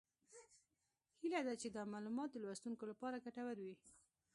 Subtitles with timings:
[1.21, 3.75] هیله ده چې دا معلومات د لوستونکو لپاره ګټور وي